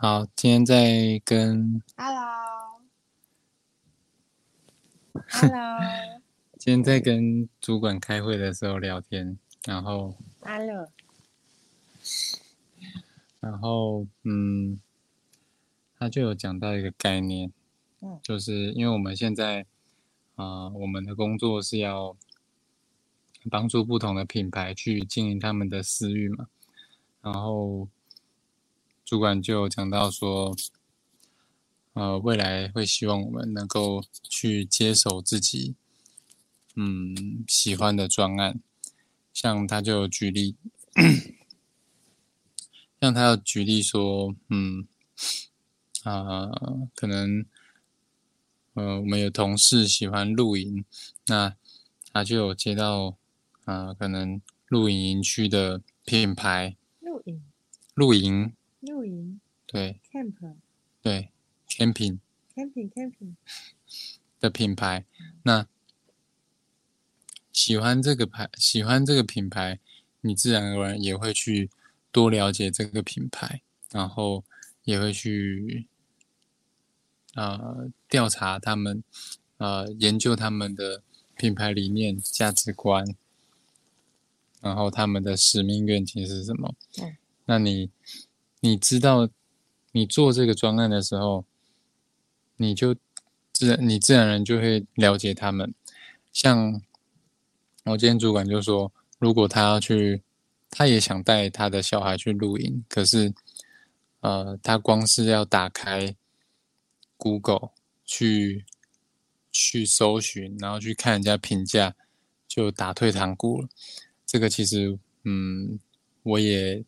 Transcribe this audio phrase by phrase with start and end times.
[0.00, 2.70] 好，今天在跟 Hello，Hello，
[6.56, 10.88] 今天在跟主管开会的时候聊天，然后 Hello，
[13.40, 14.78] 然后嗯，
[15.98, 17.50] 他就有讲到一个概念，
[18.00, 19.66] 嗯，就是因为我们现在
[20.36, 22.16] 啊、我们的工作是要
[23.50, 26.46] 帮助不同的品牌去经营他们的私域嘛，
[27.20, 27.88] 然后
[29.08, 30.54] 主管就有讲到说，
[31.94, 35.74] 呃，未来会希望我们能够去接手自己
[36.76, 38.60] 嗯喜欢的专案，
[39.32, 40.56] 像他就有举例，
[43.00, 44.86] 像他要举例说，嗯
[46.04, 46.50] 啊、
[46.94, 47.46] 可能
[48.74, 50.84] 呃我们有同事喜欢露营，
[51.28, 51.56] 那
[52.12, 53.16] 他就有接到
[53.64, 57.42] 啊、可能露营营区的品牌露营，
[57.94, 60.56] 露营，露营对，camp，camping，camping，
[61.02, 61.32] 对
[62.88, 63.34] ，camping。
[64.40, 65.04] 的品牌，
[65.42, 65.66] 那
[67.52, 69.80] 喜欢这个牌，喜欢这个品牌，
[70.20, 71.68] 你自然而然也会去
[72.12, 74.44] 多了解这个品牌，然后
[74.84, 75.88] 也会去
[77.34, 79.02] 呃调查他们，
[79.56, 81.02] 呃研究他们的
[81.36, 83.04] 品牌理念、价值观，
[84.60, 86.76] 然后他们的使命愿景是什么。
[87.00, 87.16] 嗯
[87.50, 87.90] 那你
[88.60, 89.28] 你知道
[89.92, 91.44] 你做这个专案的时候，
[92.56, 92.94] 你就
[93.52, 95.74] 自然你自然而然就会了解他们。
[96.32, 96.80] 像
[97.84, 100.22] 我今天主管就说，如果他要去，
[100.70, 103.32] 他也想带他的小孩去露营，可是
[104.20, 106.14] 呃，他光是要打开
[107.16, 107.70] Google
[108.04, 108.64] 去
[109.50, 111.94] 去搜寻，然后去看人家评价，
[112.46, 113.68] 就打退堂鼓了。
[114.26, 115.78] 这个其实，嗯，
[116.22, 116.84] 我也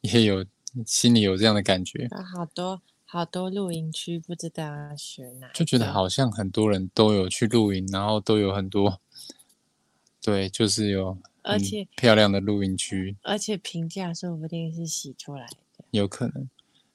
[0.00, 0.44] 也有
[0.86, 2.06] 心里有这样的感觉。
[2.10, 9.00] 啊好多好多露营区，不知道要选哪，就觉得好像很多人都有去露营，然后都有很多，
[10.22, 15.84] 对，就是有而且漂亮的露营区，而且评价说不定是洗出来的。
[15.90, 16.48] 有可能，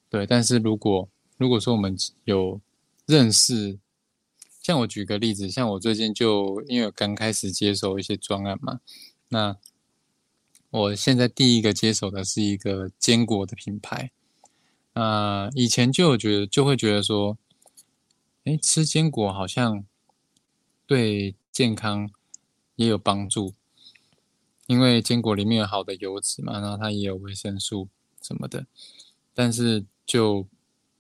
[0.10, 0.26] 对。
[0.26, 1.08] 但是如果
[1.38, 2.60] 如果说我们有
[3.06, 3.78] 认识，
[4.64, 8.80] 像我举个例子，像我最近就因为我刚开始接手一些专案嘛，
[9.30, 9.56] 那
[10.70, 14.12] 我现在第一个接手的是一个坚果的品牌，
[14.94, 17.38] 啊，以前就有觉得就会觉得说，
[18.44, 19.86] 哎，吃坚果好像
[20.86, 22.10] 对健康
[22.76, 23.54] 也有帮助，
[24.66, 27.88] 因为坚果里面有好的油脂嘛，然后它也有维生素
[28.22, 28.68] 什么的，
[29.34, 30.46] 但是就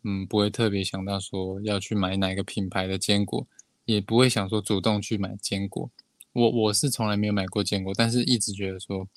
[0.03, 3.45] 嗯不会特别想到说要去买哪个品牌的坚果，
[3.83, 5.89] 也不会想说主动去买坚果。
[6.31, 9.07] 我我是从来没有买过坚果，但是一直觉得说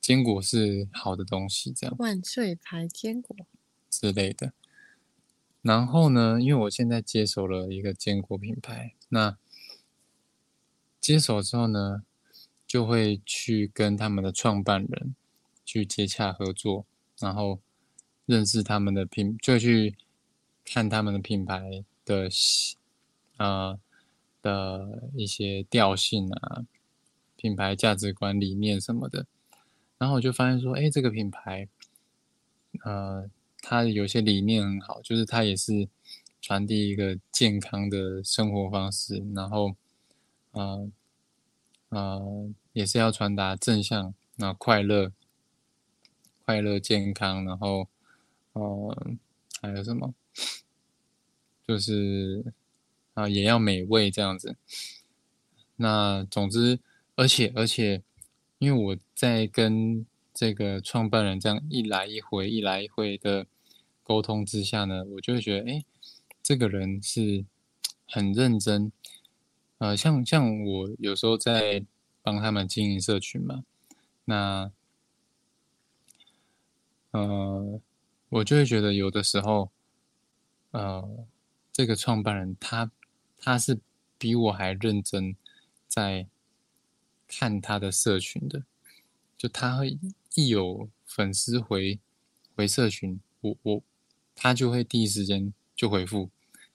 [0.00, 1.94] 坚果是好的东西，这样。
[1.98, 3.36] 万岁牌坚果，
[3.90, 4.52] 之类的。
[5.60, 9.36] 然后呢，因为我现在接手了一个坚果品牌，那
[11.00, 12.04] 接手之后呢，
[12.66, 15.14] 就会去跟他们的创办人
[15.64, 16.86] 去接洽合作，
[17.18, 17.60] 然后
[18.24, 19.96] 认识他们的品，就去
[20.64, 22.76] 看他们的品牌的细
[23.36, 23.78] 呃
[24.40, 26.64] 的一些调性啊，
[27.36, 29.26] 品牌价值观、理念什么的。
[29.98, 31.68] 然后我就发现说，哎，这个品牌，
[32.84, 33.28] 呃，
[33.60, 35.88] 它有些理念很好，就是它也是
[36.40, 39.74] 传递一个健康的生活方式，然后，
[40.52, 40.90] 呃，
[41.88, 45.12] 呃，也是要传达正向，那快乐、
[46.44, 47.88] 快乐、健康，然后，
[48.52, 48.96] 呃，
[49.60, 50.14] 还有什么？
[51.66, 52.52] 就是
[53.14, 54.56] 啊、也要美味这样子。
[55.74, 56.78] 那总之，
[57.16, 58.02] 而且而且，
[58.58, 63.46] 因为我在跟这个创办人这样一来一回、一来一回的
[64.02, 65.84] 沟通之下呢，我就会觉得，哎，
[66.42, 67.44] 这个人是
[68.06, 68.90] 很认真。
[69.78, 71.84] 呃，像像我有时候在
[72.22, 73.64] 帮他们经营社群嘛，
[74.24, 74.72] 那
[77.12, 77.80] 呃，
[78.28, 79.70] 我就会觉得有的时候，
[80.72, 81.26] 呃，
[81.72, 82.90] 这个创办人他
[83.38, 83.78] 他是
[84.18, 85.36] 比我还认真
[85.86, 86.26] 在
[87.28, 88.64] 看他的社群的，
[89.36, 89.98] 就他会
[90.34, 92.00] 一有粉丝回
[92.56, 93.82] 回社群，我我
[94.34, 96.30] 他就会第一时间就回复，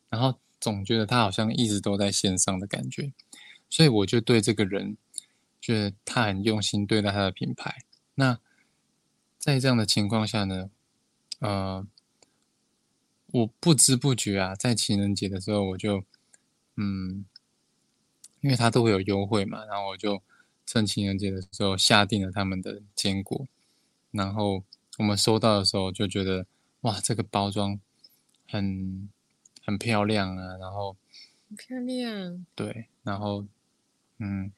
[0.09, 3.11] 然后总觉得他好像一直都在线上的感觉，
[3.69, 4.95] 所以我就对这个人
[5.59, 7.83] 觉得他很用心对待他的品牌。
[8.15, 8.39] 那
[9.37, 10.69] 在这样的情况下呢，
[11.39, 11.85] 呃，
[13.27, 16.05] 我不知不觉啊，在情人节的时候我就
[16.75, 17.25] 嗯。
[18.41, 20.21] 因为他都会有优惠嘛，然后我就
[20.65, 23.47] 趁情人节的时候下定了他们的坚果，
[24.11, 24.63] 然后
[24.97, 26.45] 我们收到的时候就觉得
[26.81, 27.79] 哇，这个包装
[28.47, 29.09] 很
[29.65, 30.95] 很漂亮啊，然后
[31.49, 33.45] 很漂亮，对，然后
[34.19, 34.51] 嗯，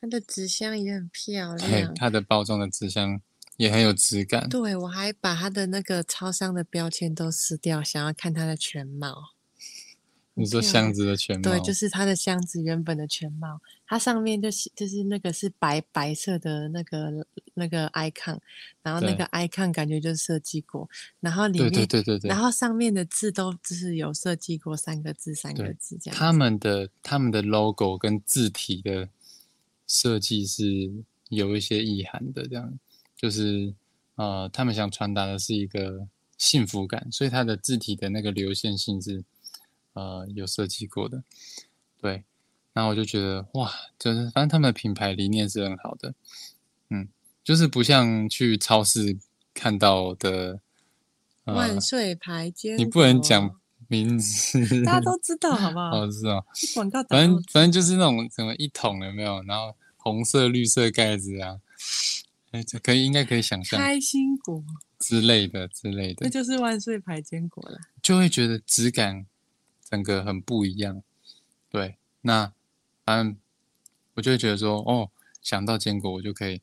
[0.00, 1.94] 它的纸箱也很漂对，亮。
[1.94, 3.20] 它的包装的纸箱
[3.56, 4.48] 也很有质感。
[4.48, 9.35] 对，我还把它的那个超商的标签都撕掉，想要看它的全貌。
[10.38, 18.38] 你说箱子的全貌，对，就是它的箱子原本的全貌，它上面就是就是那个是白白色的那个那个 icon，
[18.82, 20.86] 然后那个 icon 感觉就是设计过，
[21.20, 26.18] 然后里面对对对对然，后上面的字都就是有设计过三个字三个字这样。
[26.18, 29.08] 他们的他们的 logo 跟字体的
[29.86, 30.92] 设计是
[31.30, 32.78] 有一些意涵的，这样。
[33.16, 33.72] 就是
[34.16, 36.06] 呃，他们想传达的是一个
[36.36, 39.24] 幸福感，所以它的字体的那个流线性是
[39.96, 41.24] 呃有设计过的，
[42.00, 42.22] 对。
[42.72, 46.14] 然后我就觉得哇，就是反正他们的品牌理念是很好的，
[46.90, 47.08] 嗯，
[47.42, 49.16] 就是不像去超市
[49.54, 50.60] 看到的，
[51.44, 53.58] 呃万，岁牌坚果，你不能讲
[53.88, 56.02] 名字，大家都知道 好不好？
[56.02, 56.44] 哦，知道，
[56.74, 61.58] 广告反正反正就是那种什么一桶有没有，然后红色、绿色盖子啊，
[62.50, 64.62] 哎，这可以应该可以想象开心果，
[64.98, 67.78] 之类的之类的，那就是万岁牌坚果了。
[68.02, 69.24] 就会觉得质感
[69.88, 71.02] 整个很不一样。
[71.70, 72.52] 对，那
[73.04, 73.36] 反正
[74.14, 75.10] 我就会觉得说，哦，
[75.40, 76.60] 想到坚果我就可以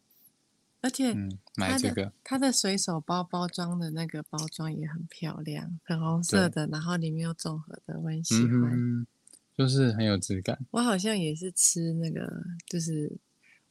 [0.81, 8.71] 而且嗯买这个，它的随手包包装的那个包装也很漂亮，粉红色的，然后里面有综合的，我很喜嗯欢。
[8.71, 9.07] 哼，
[9.55, 10.59] 就是很有质感。
[10.71, 13.15] 我好像也是吃那个，就是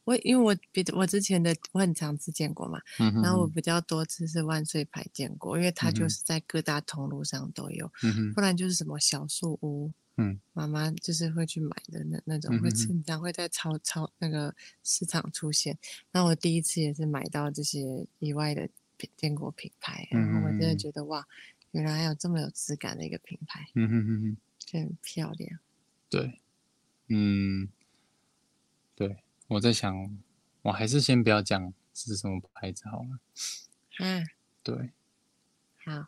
[0.05, 14.53] 我因为我比我之前的我很常吃建国嘛，嗯哼，然后我比较多吃是万岁牌建国，因为它就是在各大通路上都有，嗯，不然就是什么小树屋，嗯，妈妈就是会去买的那那种，会经常会在超超那个
[14.83, 15.77] 市场出现。
[16.11, 21.25] 那我第一次也是买到这些以外的品坚果品牌，然后我真的嗯觉得哇，
[21.71, 25.59] 原来还有这么有质感的一个品牌，嗯哼哼哼，就很漂亮。
[26.09, 26.39] 对，
[27.07, 27.67] 嗯，
[28.95, 29.23] 对，
[29.53, 30.17] 我在想，
[30.63, 33.19] 我还是先不要讲是什么牌子好了。
[33.99, 34.25] 嗯，
[34.63, 34.89] 对
[35.85, 36.07] 好，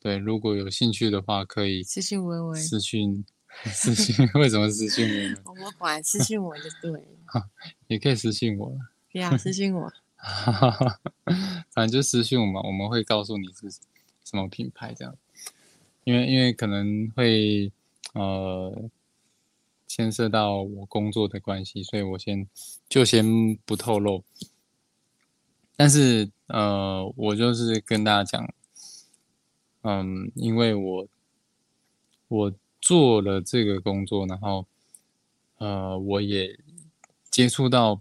[0.00, 3.24] 对，如果有兴趣的话，可以私信文文，私信
[3.66, 5.36] 私信，为什么私信我呢？
[5.44, 7.48] 我们管，私信我就对了，
[7.86, 8.78] 也可以私信我了，
[9.12, 9.92] 对呀，私信我。
[11.70, 13.70] 反正就私信我们，我们会告诉你是
[14.24, 15.16] 什么品牌这样。
[16.02, 17.70] 因为因为可能会
[18.14, 18.90] 呃
[19.98, 22.48] 牵涉到我工作的关系，所以我先
[22.88, 24.22] 就先不透露。
[25.74, 28.54] 但是呃，我就是跟大家讲，
[29.82, 31.08] 嗯，因为我
[32.28, 34.68] 我做了这个工作，然后
[35.56, 36.56] 呃，我也
[37.28, 38.00] 接触到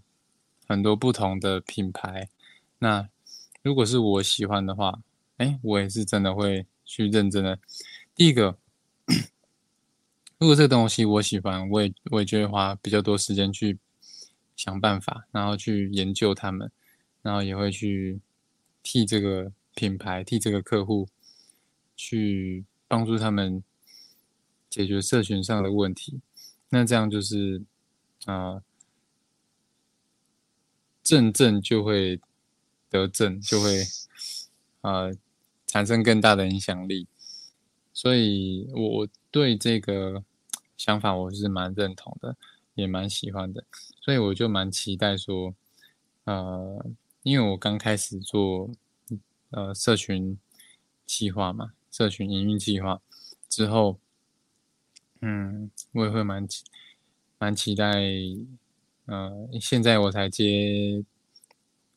[0.67, 2.29] 很多不同的品牌。
[2.77, 3.09] 那
[3.63, 5.01] 如果是我喜欢的话，
[5.37, 7.57] 哎，我也是真的会去认真的。
[8.13, 8.55] 第一个，
[10.39, 13.77] 如果这个东西我喜欢，我也我也就会花比较多时间去
[14.55, 16.71] 想办法，然后去研究他们，
[17.23, 18.19] 然后也会去
[18.83, 21.07] 替这个品牌、替这个客户
[21.95, 23.63] 去帮助他们
[24.69, 26.21] 解决社群上的问题。
[26.69, 27.63] 那这样就是，
[28.25, 28.61] 呃，
[31.01, 32.19] 正正就会
[32.89, 33.81] 得正，就会
[34.81, 35.11] 呃
[35.65, 37.07] 产生更大的影响力。
[37.91, 40.23] 所以我对这个
[40.77, 42.37] 想法我是蛮认同的，
[42.75, 43.65] 也蛮喜欢的，
[43.99, 45.53] 所以我就蛮期待说，
[46.25, 46.85] 呃，
[47.23, 48.69] 因为我刚开始做
[49.49, 50.37] 呃社群
[51.05, 53.01] 计划嘛，社群营运计划
[53.49, 53.99] 之后，
[55.21, 56.47] 嗯，我也会蛮
[57.39, 57.91] 蛮期待，
[59.07, 61.03] 呃，现在我才接，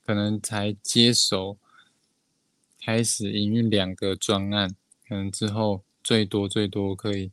[0.04, 1.58] 可能才接手
[2.80, 4.74] 开始营运两个专案，
[5.06, 5.84] 可能之后。
[6.02, 7.30] 最多最多可以，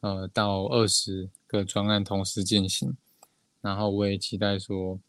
[0.00, 2.96] 呃，到二十个专案同时进行，
[3.60, 5.00] 然后我也期待说，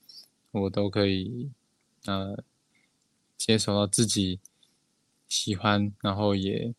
[0.52, 1.52] 我都可以，
[2.06, 2.44] 呃，
[3.38, 4.40] 接手到自己
[5.28, 6.74] 喜欢，然后也，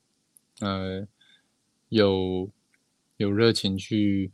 [0.60, 1.06] 呃，
[1.90, 2.50] 有
[3.18, 4.32] 有热情去，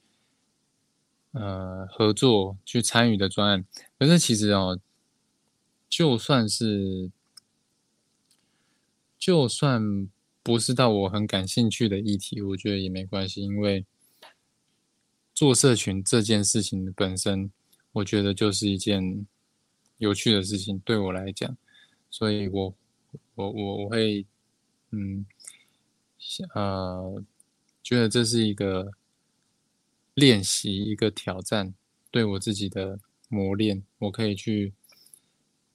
[1.33, 3.65] 呃，合作去参与的专案。
[3.99, 4.79] 可是其实哦，
[5.89, 7.11] 就算是，
[9.19, 10.09] 就算。
[10.45, 13.87] 不是到我很感兴趣的议题，我觉得也没关系，因为
[15.33, 17.51] 做社群这件事情本身，
[17.93, 19.27] 我觉得就是一件
[19.97, 21.57] 有趣的事情，对我来讲，
[22.11, 22.75] 所以我
[23.35, 24.27] 我我我会
[24.91, 25.25] 嗯
[26.55, 27.25] 呃
[27.83, 28.93] 觉得这是一个
[30.13, 31.75] 练习，一个挑战，
[32.11, 34.75] 对我自己的磨练，我可以去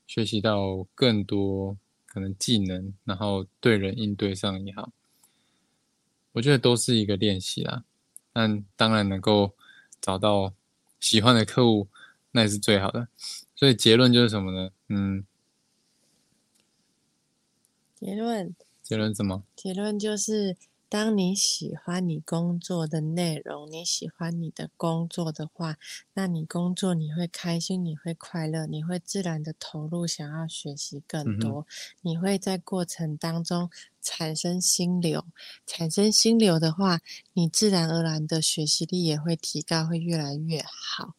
[0.05, 1.75] 学习到更多
[2.09, 4.91] 可可能技能，然后对人应对上也好，
[6.33, 7.85] 我觉得都是一个练习啦。
[8.33, 9.55] 但当然能够
[10.01, 10.53] 找到
[10.99, 11.87] 喜欢的客户，
[12.31, 13.07] 那也是最好的。
[13.55, 14.71] 所以结论就是什么呢？
[14.89, 15.23] 嗯，
[17.95, 19.43] 结论结论什么？
[19.55, 20.57] 结论就是，
[20.89, 25.77] 当你喜欢你工作的内容，你喜欢你的工作的话，
[26.15, 31.67] 那你工作你会开心，你会快乐，你会自然的投入，想要学习更多，
[32.01, 33.69] 你会在过程当中
[34.01, 35.23] 产生心流，
[35.67, 37.01] 产生心流的话，
[37.33, 41.18] 你自然而然的学习力也会提高，会越来越好。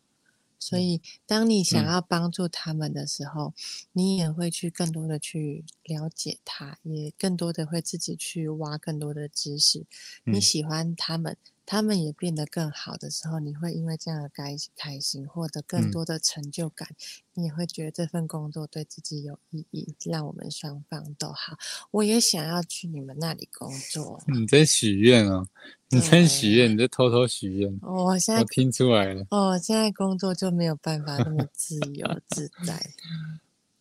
[0.61, 1.93] 所以，当你想嗯。
[1.93, 3.55] 要帮助他们的时候，
[3.93, 9.87] 你也会去更多的去了解他，也更多的会自己去挖更多的知识。
[10.29, 10.41] 你嗯。
[10.41, 11.37] 喜欢他们，
[11.71, 16.89] 他们也变得更好的时候，你会因为这样的开开心，获得更嗯多的成就感。
[17.35, 21.57] 你也会觉得这份工作对自己有意义，让我们双方都好。
[21.93, 24.21] 我也想要去你们那里工作。
[24.27, 25.47] 你在许愿哦，
[25.91, 29.25] 你在许愿，你在偷偷许愿，哦我现在我听出来了。
[29.31, 32.85] 哦，现在工作就没有办法那么自由 自在。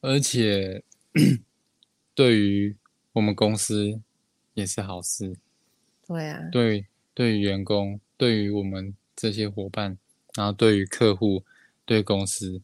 [0.01, 0.83] 而且
[2.13, 2.77] 对于
[3.13, 3.99] 我们公司
[4.53, 5.35] 也是好事，
[6.05, 6.85] 对啊，对
[7.19, 9.97] 对于员工，对于我们这些伙伴，
[10.35, 11.43] 然后对于客户，
[11.83, 12.61] 对公司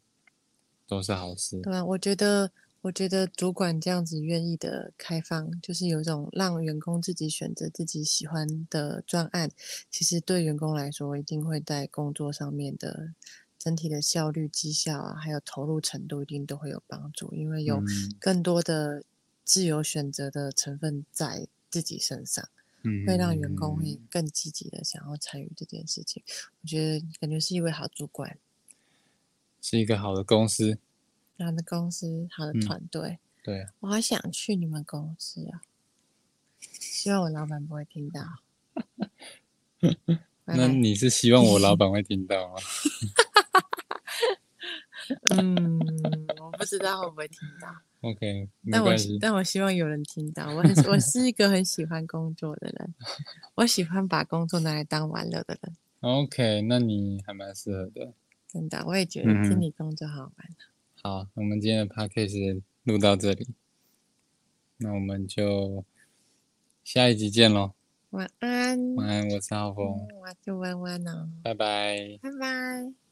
[0.88, 1.59] 都是好事。
[1.59, 9.51] 对啊，我觉得，我觉得主管这样子愿意的开放，就是有一种让员工自己选择自己喜欢的专案，
[9.91, 13.12] 其实对员工来说，一定会在工作上面的
[13.59, 19.03] 整体的效率、绩效啊，还有投入程度，一定都会有帮助，因为有嗯更多的
[19.43, 22.41] 自由选择的成分在自己身上。
[22.45, 22.50] 嗯
[23.06, 26.24] 会让员工会更积极的想要参与这件事情。
[26.62, 28.38] 我觉得感觉是一位好主管，
[29.62, 30.77] 是一个好的公司。
[31.38, 33.20] 好的公司，好的嗯团队。
[33.44, 35.62] 对啊，我好想去你们公司啊！
[36.60, 38.24] 希望我老板不会听到。
[40.46, 42.56] 那你是希望我老板会听到吗？
[45.30, 45.80] 嗯，
[46.39, 47.68] 我不知道会不会听到，
[48.05, 50.53] OK，但我但我希望有人听到。
[50.53, 52.93] 我很我是一个很喜欢工作的人，
[53.55, 55.75] 我喜欢把工作拿来当玩乐的人。
[56.01, 58.13] OK，那你还蛮适合的。
[58.47, 60.31] 真的，我也觉得嗯听你工作好玩。
[61.01, 63.47] 好，我们今天的 podcast 录到这里，
[64.77, 65.83] 那我们就
[66.83, 67.74] 下一集见喽。
[68.12, 72.19] 晚安，晚安，我是浩峰，嗯我是弯弯哦，拜拜。
[72.21, 73.04] 拜拜。